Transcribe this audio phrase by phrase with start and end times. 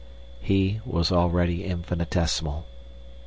[0.41, 2.65] He was already infinitesimal.